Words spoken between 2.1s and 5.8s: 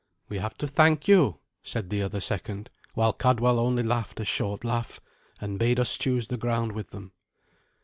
second, while Cadwal only laughed a short laugh, and bade